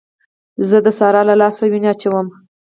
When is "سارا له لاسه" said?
0.99-1.63